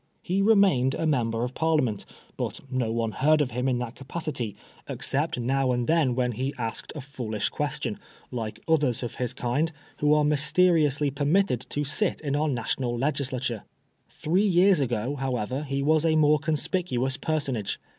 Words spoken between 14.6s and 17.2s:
ago, however, he was a more conspicuous